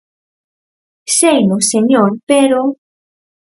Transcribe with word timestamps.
Seino, 1.17 1.57
señor, 1.71 2.09
pero... 2.29 2.59